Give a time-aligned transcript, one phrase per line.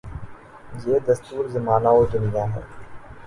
[0.85, 2.61] یہ دستور زمانہ و دنیاہے۔